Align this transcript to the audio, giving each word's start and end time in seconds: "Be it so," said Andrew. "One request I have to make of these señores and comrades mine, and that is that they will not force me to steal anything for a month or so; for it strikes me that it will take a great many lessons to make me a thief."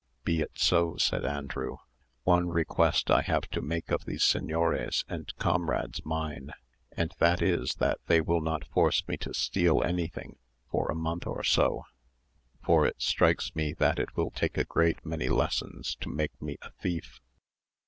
"Be 0.23 0.41
it 0.41 0.53
so," 0.57 0.97
said 0.97 1.23
Andrew. 1.23 1.77
"One 2.23 2.47
request 2.49 3.11
I 3.11 3.21
have 3.21 3.47
to 3.49 3.61
make 3.61 3.91
of 3.91 4.05
these 4.05 4.23
señores 4.23 5.05
and 5.07 5.31
comrades 5.37 6.03
mine, 6.03 6.53
and 6.97 7.13
that 7.19 7.39
is 7.39 7.75
that 7.75 7.99
they 8.07 8.19
will 8.19 8.41
not 8.41 8.65
force 8.69 9.07
me 9.07 9.15
to 9.17 9.33
steal 9.35 9.83
anything 9.83 10.39
for 10.71 10.89
a 10.91 10.95
month 10.95 11.27
or 11.27 11.43
so; 11.43 11.83
for 12.63 12.87
it 12.87 12.99
strikes 12.99 13.53
me 13.55 13.73
that 13.73 13.99
it 13.99 14.17
will 14.17 14.31
take 14.31 14.57
a 14.57 14.63
great 14.63 15.05
many 15.05 15.29
lessons 15.29 15.95
to 16.01 16.09
make 16.09 16.41
me 16.41 16.57
a 16.63 16.71
thief." 16.71 17.19